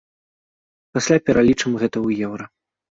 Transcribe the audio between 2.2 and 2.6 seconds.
еўра.